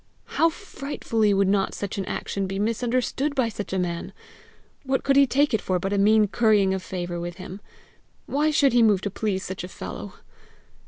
How 0.33 0.49
frightfully 0.49 1.31
would 1.31 1.47
not 1.47 1.75
such 1.75 1.99
an 1.99 2.05
action 2.05 2.47
be 2.47 2.57
misunderstood 2.57 3.35
by 3.35 3.49
such 3.49 3.71
a 3.71 3.77
man! 3.77 4.13
What 4.83 5.03
could 5.03 5.15
he 5.15 5.27
take 5.27 5.53
it 5.53 5.61
for 5.61 5.77
but 5.77 5.93
a 5.93 5.99
mean 5.99 6.27
currying 6.27 6.73
of 6.73 6.81
favour 6.81 7.19
with 7.19 7.35
him! 7.37 7.61
Why 8.25 8.49
should 8.49 8.73
he 8.73 8.81
move 8.81 9.01
to 9.01 9.11
please 9.11 9.43
such 9.45 9.63
a 9.63 9.67
fellow! 9.67 10.13